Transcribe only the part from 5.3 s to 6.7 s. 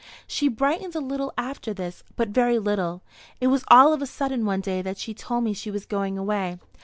me she was going away.